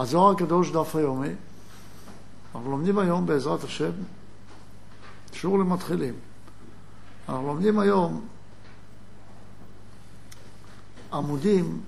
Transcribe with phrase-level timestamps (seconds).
[0.00, 1.28] הזוהר הקדוש דף היומי,
[2.54, 3.90] אנחנו לומדים היום בעזרת השם
[5.32, 6.14] שיעור למתחילים.
[7.28, 8.26] אנחנו לומדים היום
[11.12, 11.80] עמודים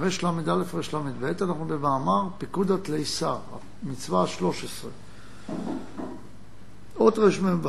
[0.00, 3.34] רל"א רל"ב, אנחנו במאמר פיקוד התליסה,
[3.82, 4.86] מצווה ה-13,
[6.96, 7.68] אות רמ"ו.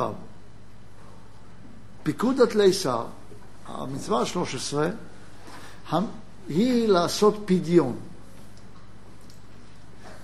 [2.02, 2.96] פיקוד התליסה,
[3.66, 5.94] המצווה ה-13,
[6.48, 7.96] היא לעשות פדיון.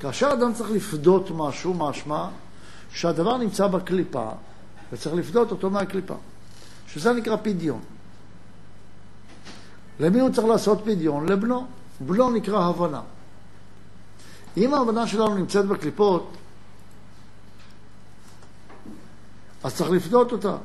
[0.00, 2.28] כאשר אדם צריך לפדות משהו, משמע
[2.90, 4.30] שהדבר נמצא בקליפה
[4.92, 6.14] וצריך לפדות אותו מהקליפה,
[6.88, 7.80] שזה נקרא פדיון.
[10.00, 11.28] למי הוא צריך לעשות פדיון?
[11.28, 11.66] לבנו.
[12.00, 13.00] בנו נקרא הבנה.
[14.56, 16.36] אם ההבנה שלנו נמצאת בקליפות,
[19.64, 20.56] אז צריך לפדות אותה.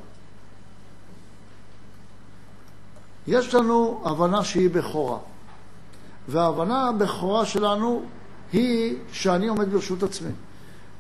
[3.27, 5.17] יש לנו הבנה שהיא בכורה,
[6.27, 8.05] וההבנה הבכורה שלנו
[8.53, 10.31] היא שאני עומד ברשות עצמי.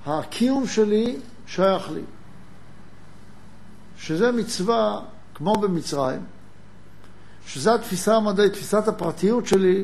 [0.05, 2.01] הקיום שלי שייך לי.
[3.97, 4.99] שזה מצווה
[5.35, 6.21] כמו במצרים,
[7.45, 9.83] שזו התפיסה המדעית, תפיסת הפרטיות שלי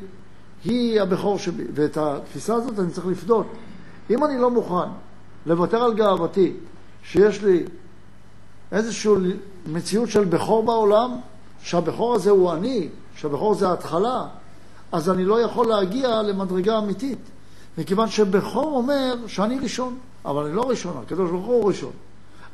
[0.64, 3.48] היא הבכור שלי, ואת התפיסה הזאת אני צריך לפדות.
[4.10, 4.90] אם אני לא מוכן
[5.46, 6.54] לוותר על גאוותי,
[7.04, 7.64] שיש לי
[8.72, 9.12] איזושהי
[9.68, 11.12] מציאות של בכור בעולם,
[11.62, 14.26] שהבכור הזה הוא אני, שהבכור זה ההתחלה,
[14.92, 17.20] אז אני לא יכול להגיע למדרגה אמיתית.
[17.78, 21.92] מכיוון שבכור אומר שאני ראשון, אבל אני לא ראשון, הקדוש ברוך הוא ראשון.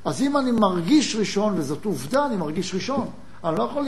[0.05, 3.09] אז אם אני מרגיש ראשון, וזאת עובדה, אני מרגיש ראשון,
[3.43, 3.85] אני לא יכול,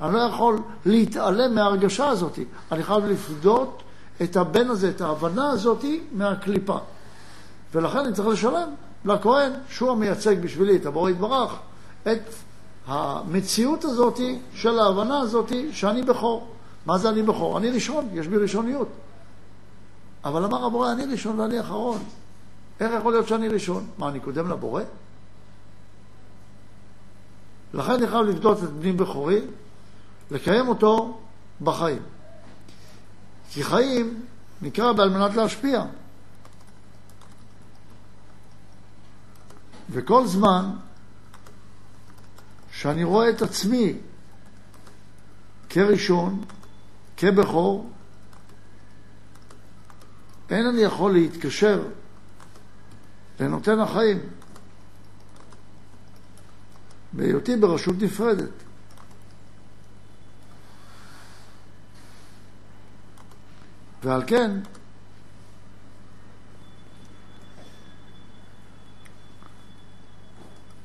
[0.00, 2.38] אני לא יכול להתעלם מההרגשה הזאת.
[2.72, 3.82] אני חייב לפדות
[4.22, 6.78] את הבן הזה, את ההבנה הזאת, מהקליפה.
[7.74, 8.68] ולכן אני צריך לשלם
[9.04, 11.52] לכהן, שהוא המייצג בשבילי את הבורא יתברך,
[12.02, 12.34] את
[12.86, 14.20] המציאות הזאת
[14.54, 16.46] של ההבנה הזאת שאני בכור.
[16.86, 17.58] מה זה אני בכור?
[17.58, 18.88] אני ראשון, יש בי ראשוניות.
[20.24, 22.02] אבל אמר הבורא, אני ראשון ואני אחרון.
[22.80, 23.86] איך יכול להיות שאני ראשון?
[23.98, 24.82] מה, אני קודם לבורא?
[27.74, 29.40] לכן אני חייב לפדות את בני בכורי,
[30.30, 31.20] לקיים אותו
[31.62, 32.02] בחיים.
[33.50, 34.24] כי חיים
[34.62, 35.84] נקרא בעל מנת להשפיע.
[39.90, 40.70] וכל זמן
[42.72, 43.92] שאני רואה את עצמי
[45.68, 46.44] כראשון,
[47.16, 47.90] כבכור,
[50.50, 51.82] אין אני יכול להתקשר
[53.40, 54.18] לנותן החיים
[57.12, 58.50] בהיותי ברשות נפרדת.
[64.02, 64.50] ועל כן,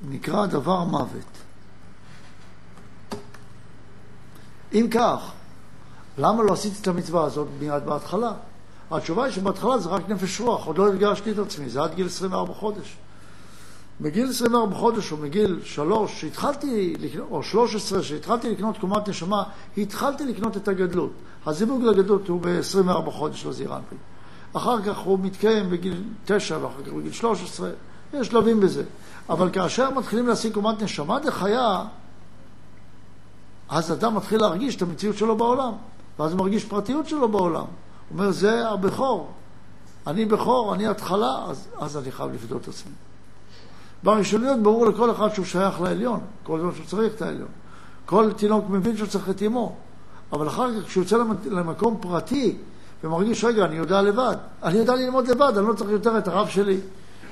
[0.02, 1.26] נקרא דבר מוות.
[4.74, 5.32] אם כך,
[6.18, 8.34] למה לא עשיתי את המצווה הזאת מיד בהתחלה?
[8.92, 12.06] התשובה היא שבהתחלה זה רק נפש רוח, עוד לא הרגשתי את עצמי, זה עד גיל
[12.06, 12.98] 24 חודש.
[14.02, 16.96] בגיל 24 חודש או מגיל 3, שהתחלתי,
[17.32, 19.44] או 13, שהתחלתי לקנות קומת נשמה,
[19.78, 21.12] התחלתי לקנות את הגדלות.
[21.46, 23.96] הזיווג לגדלות הוא ב-24 חודש לזירנפי.
[24.54, 27.70] אחר כך הוא מתקיים בגיל 9 ואחר כך בגיל 13,
[28.14, 28.84] יש שלבים בזה.
[29.30, 31.84] אבל כאשר מתחילים להשיג קומת נשמה דחיה,
[33.70, 35.72] אז אדם מתחיל להרגיש את המציאות שלו בעולם,
[36.20, 37.66] ואז הוא מרגיש פרטיות שלו בעולם.
[38.14, 39.32] אומר, זה הבכור.
[40.08, 42.92] אני בכור, אני התחלה, אז, אז אני חייב לפדות את עצמי.
[44.04, 47.48] בראשוניות ברור לכל אחד שהוא שייך לעליון, כל זמן שהוא צריך את העליון.
[48.06, 49.76] כל תינוק מבין שהוא צריך את אמו.
[50.32, 52.58] אבל אחר כך, כשהוא יוצא למקום פרטי
[53.04, 54.36] ומרגיש, רגע, אני יודע לבד.
[54.64, 56.78] אני יודע ללמוד לבד, אני לא צריך יותר את הרב שלי.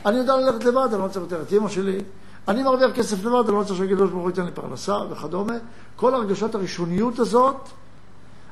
[0.05, 1.99] אני יודע ללכת לבד, אני לא צריך יותר את אמא שלי.
[2.47, 5.53] אני מרוויח כסף לבד, אני לא צריך שהקדוש ברוך הוא ייתן לי פרנסה וכדומה.
[5.95, 7.55] כל הרגשת הראשוניות הזאת,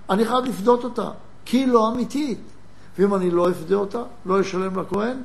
[0.09, 1.09] אני חייב לפדות אותה.
[1.45, 2.39] כי היא לא אמיתית.
[2.99, 5.21] ואם אני לא אפדה אותה, לא אשלם לכהן,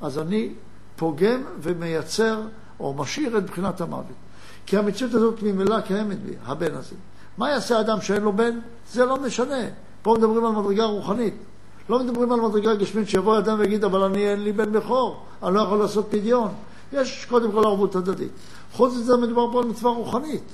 [0.00, 0.52] אז אני
[0.96, 2.40] פוגם ומייצר
[2.80, 4.04] או משאיר את בחינת המוות.
[4.66, 6.94] כי המציאות הזאת ממילא קיימת בי, הבן הזה.
[7.38, 8.58] מה יעשה אדם שאין לו בן?
[8.92, 9.64] זה לא משנה.
[10.02, 11.34] פה מדברים על מדרגה רוחנית.
[11.88, 15.54] לא מדברים על מדרגה גשמית שיבוא אדם ויגיד, אבל אני אין לי בן בכור, אני
[15.54, 16.48] לא יכול לעשות פדיון.
[16.92, 18.32] יש קודם כל ערבות הדדית.
[18.72, 20.44] חוץ מזה מדובר פה על מצווה רוחנית.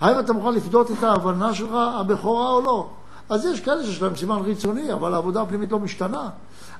[0.00, 2.88] האם אתה מוכן לפדות את ההבנה שלך, הבכורה או לא?
[3.28, 6.30] אז יש כאלה שיש להם סימן חיצוני, אבל העבודה הפנימית לא משתנה.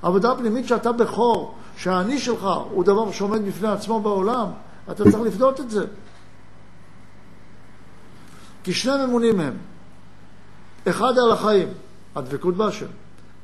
[0.01, 4.47] העבודה הפנימית שאתה בכור, שהאני שלך הוא דבר שעומד בפני עצמו בעולם,
[4.91, 5.85] אתה צריך לפדות את זה.
[8.63, 9.57] כי שני ממונים הם,
[10.89, 11.69] אחד על החיים,
[12.15, 12.85] הדבקות בהשם,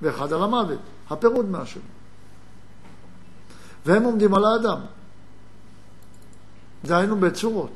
[0.01, 1.79] ואחד על המוות, הפירוד מהשם.
[3.85, 4.79] והם עומדים על האדם.
[6.85, 7.71] דהיינו בצורות.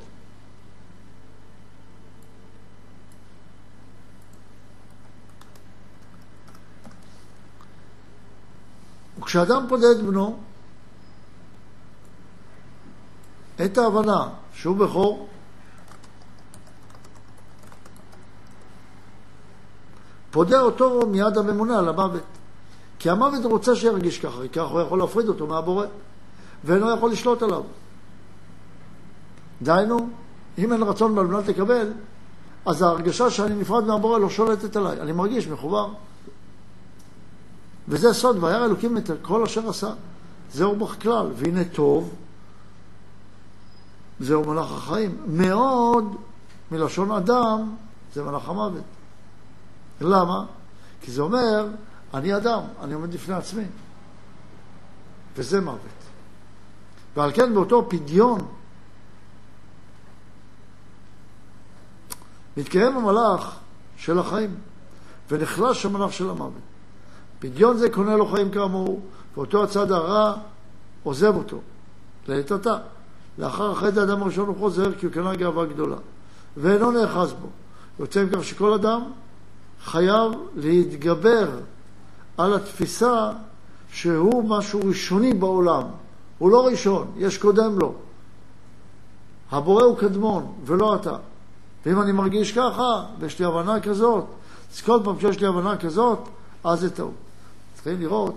[9.36, 10.38] וכשאדם פודה את בנו,
[13.66, 15.28] את ההבנה שהוא בכור,
[20.32, 22.22] פודה אותו מיד הממונה על המוות.
[23.00, 25.86] כי המוות רוצה שירגיש ככה, כי ככה הוא יכול להפריד אותו מהבורא,
[26.64, 27.64] ואינו יכול לשלוט עליו.
[29.62, 30.10] דהיינו,
[30.58, 31.94] אם אין רצון בלבנת לקבל,
[32.66, 35.02] אז ההרגשה שאני נפרד מהבורא לא שולטת עליי.
[35.02, 35.90] אני מרגיש מחובר.
[37.88, 39.94] וזה סוד, וירא אלוקים את כל אשר עשה.
[40.52, 42.14] זהו בכלל, והנה טוב,
[44.20, 45.18] זהו מלאך החיים.
[45.28, 46.16] מאוד,
[46.72, 47.76] מלשון אדם,
[48.14, 48.84] זה מלאך המוות.
[50.02, 50.46] למה?
[51.02, 51.68] כי זה אומר,
[52.14, 53.66] אני אדם, אני עומד לפני עצמי.
[55.36, 55.80] וזה מוות.
[57.16, 58.48] ועל כן באותו פדיון
[62.58, 63.56] מתקיים המלאך
[63.98, 64.56] של החיים,
[65.30, 66.62] ונחלש המלאך של המוות.
[67.40, 69.02] פדיון זה קונה לו חיים כאמור,
[69.38, 70.34] ואותו הצד הרע
[71.04, 71.60] עוזב אותו,
[72.28, 72.78] לעת עתה.
[73.38, 75.96] לאחר החטא האדם הראשון הוא חוזר, כי הוא קנה גאווה גדולה,
[76.58, 77.48] ואינו נאחז בו.
[78.00, 79.02] יוצא מכך שכל אדם
[79.84, 81.50] חייב להתגבר
[82.38, 83.32] על התפיסה
[83.92, 85.84] שהוא משהו ראשוני בעולם.
[86.38, 87.94] הוא לא ראשון, יש קודם לו.
[89.52, 91.18] הבורא הוא קדמון, ולא אתה.
[91.86, 94.26] ואם אני מרגיש ככה, ויש לי הבנה כזאת,
[94.74, 96.20] אז כל פעם שיש לי הבנה כזאת,
[96.64, 97.25] אז זה טעות.
[97.86, 98.36] צריכים לראות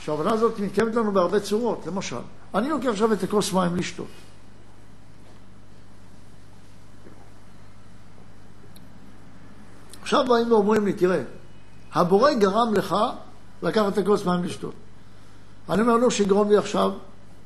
[0.00, 1.86] שההבנה הזאת מתקיימת לנו בהרבה צורות.
[1.86, 2.16] למשל,
[2.54, 4.06] אני לוקח עכשיו את הכוס מים לשתות.
[10.02, 11.22] עכשיו באים ואומרים לי, תראה,
[11.92, 12.96] הבורא גרם לך
[13.62, 14.74] לקחת את הכוס מים לשתות.
[15.70, 16.92] אני אומר לו שיגרום לי עכשיו,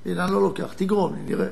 [0.06, 1.48] הנה אני לא לוקח, תגרום לי, נראה.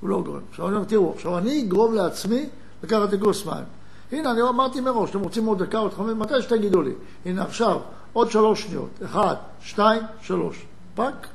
[0.00, 0.40] הוא לא גורם.
[0.50, 2.48] עכשיו אני אומר, תראו, עכשיו אני אגרום לעצמי
[2.82, 3.64] לקחת את הכוס מים.
[4.12, 6.92] הנה, אני אמרתי מראש, אתם רוצים עוד דקה, עוד חמש, מתי שתגידו לי.
[7.26, 7.80] הנה עכשיו,
[8.12, 8.90] עוד שלוש שניות.
[9.04, 10.66] אחד, שתיים, שלוש.
[10.94, 11.26] פאק,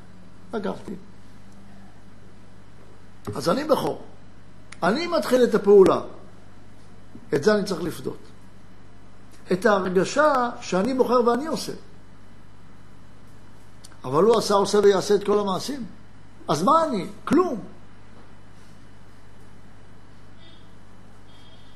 [0.54, 0.92] לקחתי.
[3.34, 4.02] אז אני בכור.
[4.82, 6.00] אני מתחיל את הפעולה.
[7.34, 8.18] את זה אני צריך לפדות.
[9.52, 11.72] את ההרגשה שאני בוחר ואני עושה.
[14.04, 15.84] אבל הוא עשה, עושה ויעשה את כל המעשים.
[16.48, 17.06] אז מה אני?
[17.24, 17.60] כלום.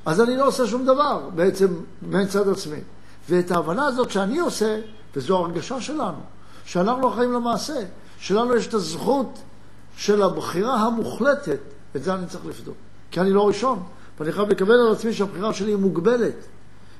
[0.06, 1.66] אז אני לא עושה שום דבר בעצם
[2.02, 2.80] מצד עצמי.
[3.28, 4.80] ואת ההבנה הזאת שאני עושה,
[5.16, 6.20] וזו הרגשה שלנו,
[6.64, 7.82] שאנחנו אחראים למעשה,
[8.18, 9.38] שלנו יש את הזכות
[9.96, 11.58] של הבחירה המוחלטת,
[11.96, 12.74] את זה אני צריך לפדות.
[13.10, 13.82] כי אני לא ראשון,
[14.20, 16.34] ואני חייב לקבל על עצמי שהבחירה שלי היא מוגבלת.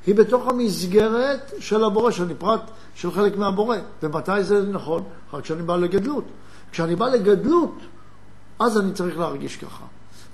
[0.07, 3.77] היא בתוך המסגרת של הבורא, שאני פרט של חלק מהבורא.
[4.03, 5.03] ומתי זה נכון?
[5.33, 6.25] רק כשאני בא לגדלות.
[6.73, 7.75] כשאני בא לגדלות,
[8.59, 9.85] אז אני צריך להרגיש ככה.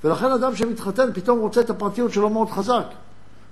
[0.05, 2.87] ולכן אדם שמתחתן פתאום רוצה את הפרטיות שלו מאוד חזק.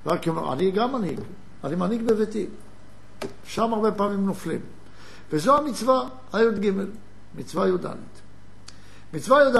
[0.06, 1.20] רק אני גם מנהיג,
[1.64, 2.46] אני מנהיג בביתי.
[3.44, 4.61] שם הרבה פעמים נופלים.
[5.32, 6.70] וזו המצווה הי"ג,
[7.34, 7.87] מצווה י"ד.
[9.14, 9.56] מצווה י"ד,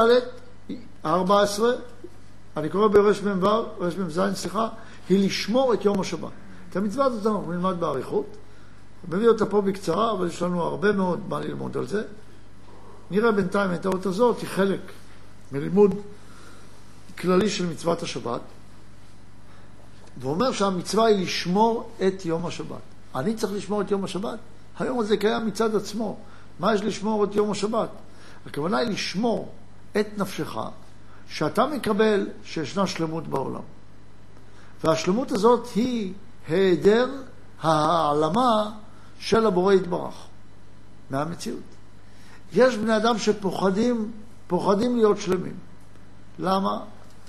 [1.05, 1.63] ה-14,
[2.57, 3.47] אני קורא ברמ"ו,
[3.81, 4.69] רמ"ז, סליחה,
[5.09, 6.31] היא לשמור את יום השבת.
[6.71, 8.27] את המצווה הזאת אנחנו נלמד באריכות.
[9.09, 12.03] מביא אותה פה בקצרה, אבל יש לנו הרבה מאוד מה ללמוד על זה.
[13.11, 14.81] נראה בינתיים את האות הזאת, היא חלק
[15.53, 15.95] מלימוד
[17.19, 18.41] כללי של מצוות השבת,
[20.21, 22.81] ואומר שהמצווה היא לשמור את יום השבת.
[23.15, 24.39] אני צריך לשמור את יום השבת?
[24.79, 26.17] היום הזה קיים מצד עצמו.
[26.61, 27.89] מה יש לשמור את יום השבת?
[28.47, 29.53] הכוונה היא לשמור
[30.01, 30.57] את נפשך,
[31.29, 33.63] שאתה מקבל שישנה שלמות בעולם.
[34.85, 36.13] והשלמות הזאת היא
[36.49, 37.09] היעדר
[37.63, 38.71] ההעלמה
[39.19, 40.15] של הבורא יתברך
[41.11, 41.61] מהמציאות.
[42.53, 44.13] יש בני אדם שפוחדים,
[44.47, 45.55] פוחדים להיות שלמים.
[46.39, 46.81] למה?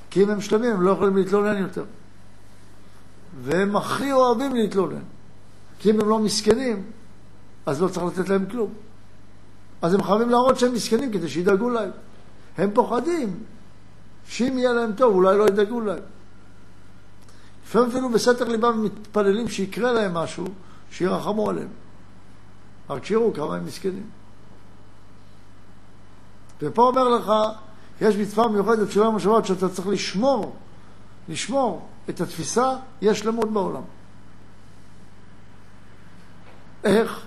[0.10, 1.84] כי אם הם שלמים הם לא יכולים להתלונן יותר.
[3.42, 5.02] והם הכי אוהבים להתלונן.
[5.80, 6.84] כי אם הם לא מסכנים,
[7.66, 8.74] אז לא צריך לתת להם כלום.
[9.82, 11.92] אז הם חייבים להראות שהם מסכנים כדי שידאגו להם.
[12.58, 13.40] הם פוחדים
[14.28, 16.04] שאם יהיה להם טוב, אולי לא ידאגו להם.
[17.66, 20.46] לפעמים אפילו בסתר ליבם מתפללים שיקרה להם משהו,
[20.92, 21.68] שירחמו עליהם.
[22.90, 24.10] רק שיראו כמה הם מסכנים.
[26.62, 27.32] ופה אומר לך,
[28.02, 30.56] יש מצווה מיוחדת של יום השבת שאתה צריך לשמור,
[31.30, 33.82] לשמור את התפיסה, יש שלמות בעולם.
[36.84, 37.26] איך?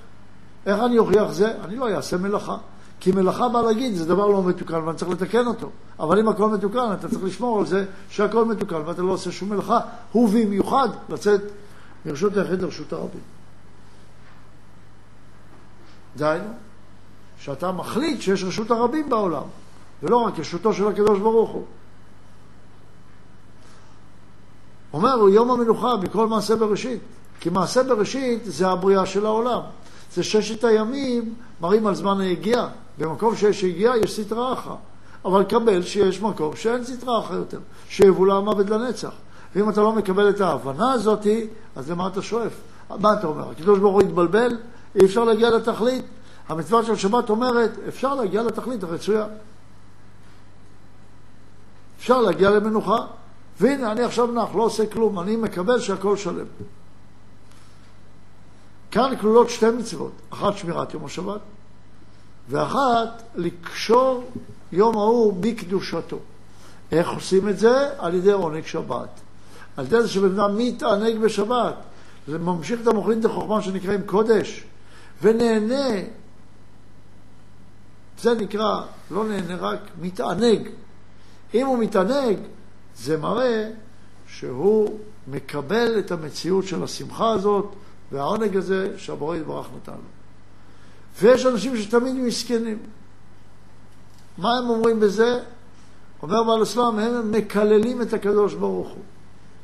[0.66, 1.64] איך אני אוכיח זה?
[1.64, 2.56] אני לא אעשה מלאכה.
[3.00, 5.70] כי מלאכה בא להגיד, זה דבר לא מתוקן ואני צריך לתקן אותו.
[6.00, 9.49] אבל אם הכל מתוקן, אתה צריך לשמור על זה שהכל מתוקן ואתה לא עושה שום
[9.49, 9.80] מלאכה,
[10.14, 11.40] ובמיוחד לצאת
[12.06, 13.20] מרשות היחיד לרשות הרבים.
[16.16, 16.52] דהיינו,
[17.38, 19.42] שאתה מחליט שיש רשות הרבים בעולם,
[20.02, 21.64] ולא רק ישותו של הקדוש ברוך הוא.
[24.92, 27.00] אומר, הוא יום המנוחה בכל מעשה בראשית.
[27.40, 29.61] כי מעשה בראשית זה הבריאה של העולם.
[30.14, 32.68] זה ששת הימים מראים על זמן היגיעה.
[32.99, 34.76] במקום שיש יגיעה יש סטרה אחת.
[35.25, 39.12] אבל קבל שיש מקום שאין סטרה אחת יותר, שיבולע המוות לנצח.
[39.54, 41.26] ואם אתה לא מקבל את ההבנה הזאת,
[41.76, 42.52] אז למה אתה שואף?
[43.00, 43.50] מה אתה אומר?
[43.50, 44.57] הקדוש ברוך הוא התבלבל?
[44.95, 46.04] אי אפשר להגיע לתכלית?
[46.49, 49.26] המצווה של שבת אומרת, אפשר להגיע לתכלית הרצויה.
[51.99, 52.97] אפשר להגיע למנוחה.
[53.60, 56.46] והנה, אני עכשיו נח, לא עושה כלום, אני מקבל שהכל שלם.
[58.90, 61.40] כאן כלולות שתי מצוות, אחת שמירת יום השבת,
[62.48, 64.24] ואחת לקשור
[64.72, 66.18] יום ההוא בקדושתו.
[66.92, 67.88] איך עושים את זה?
[67.98, 69.20] על ידי עונג שבת.
[69.76, 71.74] על ידי זה שבן אדם מתענג בשבת.
[72.28, 74.64] זה ממשיך את המוחלין דחוכמה שנקראים קודש,
[75.22, 76.00] ונהנה.
[78.20, 80.68] זה נקרא, לא נהנה רק, מתענג.
[81.54, 82.38] אם הוא מתענג,
[82.98, 83.70] זה מראה
[84.26, 87.72] שהוא מקבל את המציאות של השמחה הזאת
[88.12, 89.98] והעונג הזה שהבורא יתברך נתן לו.
[91.20, 92.78] ויש אנשים שתמיד מסכנים.
[94.38, 95.40] מה הם אומרים בזה?
[96.22, 99.02] אומר בעל הסלאם, הם מקללים את הקדוש ברוך הוא.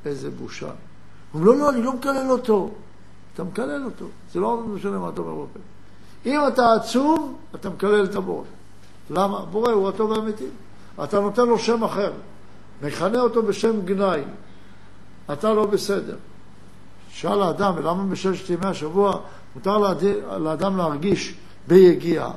[0.07, 0.71] איזה בושה.
[1.35, 2.71] אומרים, לא, לא, אני לא מקלל אותו.
[3.35, 4.07] אתה מקלל אותו.
[4.33, 5.61] זה לא משנה מה אתה אומר בפה.
[6.27, 8.45] אם אתה עצוב, אתה מקלל את הבורא.
[9.11, 9.45] למה?
[9.45, 10.47] בורא הוא הטוב והאמיתי.
[11.05, 12.13] אתה נותן לו שם אחר.
[12.85, 14.21] מכנה אותו בשם גנאי.
[15.33, 16.17] אתה לא בסדר.
[17.11, 19.21] שאל האדם, ולמה בששת ימי השבוע
[19.55, 19.79] מותר
[20.39, 21.35] לאדם להרגיש
[21.69, 22.31] ביגיעה?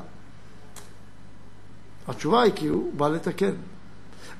[2.07, 3.53] התשובה היא כי הוא בא לתקן.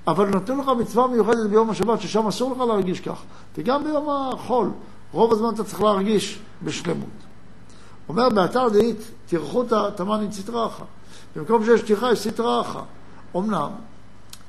[0.07, 3.21] אבל נותן לך מצווה מיוחדת ביום השבת, ששם אסור לך להרגיש כך.
[3.57, 4.71] וגם ביום החול,
[5.11, 7.09] רוב הזמן אתה צריך להרגיש בשלמות.
[8.09, 10.67] אומר באתר דאית, תירכותא תמני סטרא
[11.35, 12.63] במקום שיש תיכה יש סטרא
[13.35, 13.69] אמנם,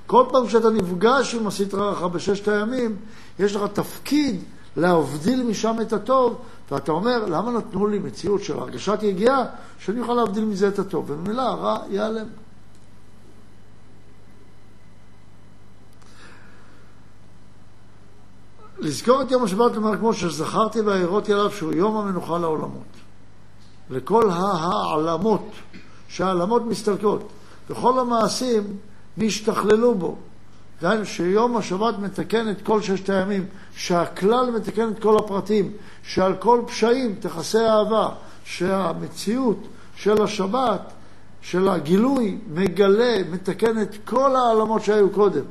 [0.08, 2.96] כל פעם שאתה נפגש עם הסטרא בששת הימים,
[3.38, 4.42] יש לך תפקיד
[4.76, 6.38] להבדיל משם את הטוב,
[6.70, 9.44] ואתה אומר, למה נתנו לי מציאות של הרגשת יגיעה,
[9.78, 12.26] שאני אוכל להבדיל מזה את הטוב, וממילא הרע ייעלם.
[18.78, 22.92] לזכור את יום השבת, אומר כמו שזכרתי והעירותי עליו שהוא יום המנוחה לעולמות.
[23.90, 25.50] לכל ההעלמות,
[26.08, 27.28] שהעלמות מסתלקות,
[27.70, 28.76] וכל המעשים
[29.18, 30.16] נשתכללו בו.
[30.82, 33.46] דהיינו שיום השבת מתקן את כל ששת הימים,
[33.76, 35.72] שהכלל מתקן את כל הפרטים,
[36.02, 38.08] שעל כל פשעים תכסה אהבה,
[38.44, 40.92] שהמציאות של השבת,
[41.40, 45.44] של הגילוי, מגלה, מתקן את כל העלמות שהיו קודם,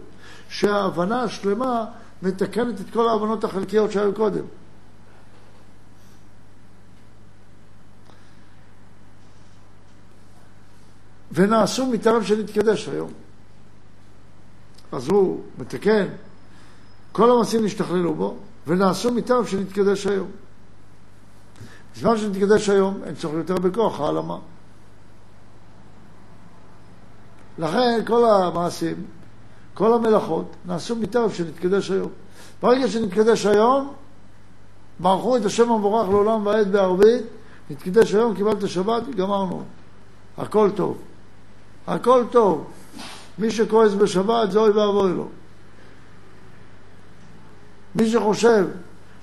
[0.50, 1.86] שההבנה השלמה
[2.22, 4.44] מתקנת את כל ההבנות החלקיות שהיו קודם.
[11.32, 13.27] ונעשו מטעם שנתקדש היום.
[14.92, 16.06] אז הוא מתקן,
[17.12, 20.28] כל המעשים נשתכללו בו, ונעשו מטעם שנתקדש היום.
[21.96, 24.38] בזמן שנתקדש היום, אין צורך יותר בכוח העלמה.
[27.58, 29.06] לכן כל המעשים
[29.78, 32.10] כל המלאכות נעשו מטרף שנתקדש היום.
[32.62, 33.94] ברגע שנתקדש היום,
[35.00, 37.26] ברכו את השם המבורך לעולם ועד בערבית,
[37.70, 39.64] נתקדש היום, קיבלת שבת, גמרנו.
[40.38, 40.98] הכל טוב.
[41.88, 42.66] הכל טוב.
[43.40, 45.28] מי שכועס בשבת, זה אוי ואבוי לו.
[47.96, 48.66] מי שחושב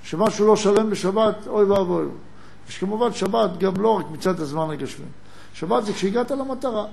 [0.03, 2.11] שמשהו לא שלם בשבת, אוי ואבוי לו.
[2.69, 5.05] יש כמובן שבת גם לא רק מצד הזמן הגשמי.
[5.53, 6.85] שבת זה כשהגעת למטרה.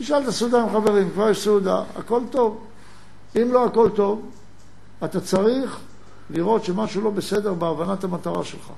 [0.00, 2.64] נשאלת סעודה עם חברים, כבר יש סעודה, הכל טוב.
[3.36, 4.30] אם לא הכל טוב,
[5.04, 5.78] אתה צריך
[6.30, 8.72] לראות שמשהו לא בסדר בהבנת המטרה שלך.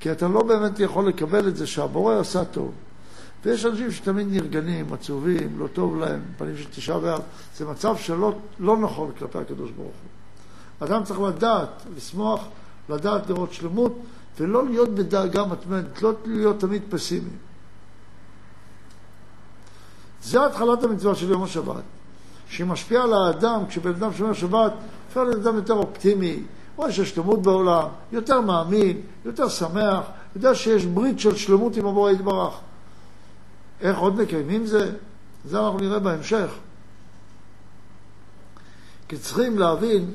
[0.00, 2.72] כי אתה לא באמת יכול לקבל את זה שהבורא עשה טוב.
[3.44, 7.22] ויש אנשים שתמיד נרגנים, עצובים, לא טוב להם, פנים של תשעה באב.
[7.56, 10.88] זה מצב שלא לא נכון כלפי הקדוש ברוך הוא.
[10.88, 12.44] אדם צריך לדעת, לשמוח,
[12.88, 13.98] לדעת לראות שלמות,
[14.40, 17.30] ולא להיות בדאגה מתמדת, לא להיות תמיד פסימי.
[20.22, 21.82] זה התחלת המצווה של יום השבת.
[22.48, 24.72] שהיא משפיעה על האדם, כשבן אדם שומר שבת,
[25.08, 26.42] אפשר להיות אדם יותר אופטימי,
[26.76, 30.04] רואה שיש שלמות בעולם, יותר מאמין, יותר שמח,
[30.36, 32.54] יודע שיש ברית של שלמות עם הבורא יתברך.
[33.80, 34.92] איך עוד מקיימים זה?
[35.44, 36.50] זה אנחנו נראה בהמשך.
[39.08, 40.10] כי צריכים להבין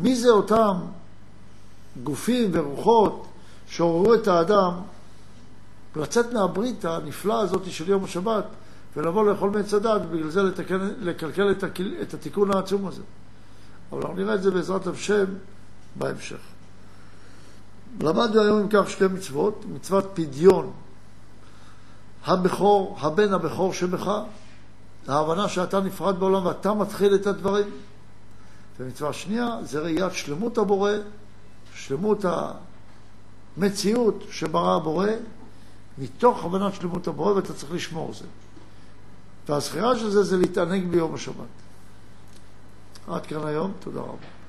[0.00, 0.76] מי זה אותם
[2.02, 3.26] גופים ורוחות
[3.66, 4.72] שעוררו את האדם
[5.96, 8.44] ולצאת מהברית הנפלאה הזאת של יום השבת
[8.96, 11.54] ולבוא לאכול מעץ הדת ובגלל זה לתקן, לקלקל
[12.02, 13.02] את התיקון העצום הזה.
[13.92, 15.24] אבל אנחנו נראה את זה בעזרת השם
[15.96, 16.53] בהמשך.
[18.00, 20.72] למדנו היום אם כך שתי מצוות, מצוות פדיון
[22.26, 24.10] הבכור, הבן הבכור שבך,
[25.08, 27.66] ההבנה שאתה נפרד בעולם ואתה מתחיל את הדברים.
[28.80, 30.92] ומצווה שנייה זה ראיית שלמות הבורא,
[31.74, 32.24] שלמות
[33.56, 35.08] מציאות שברא הבורא,
[35.98, 38.24] מתוך הבנת שלמות הבורא, ואתה צריך לשמור זה.
[39.48, 41.54] והזכירה של זה זה להתענג ביום השבת.
[43.08, 44.43] עד כאן היום, תודה רבה.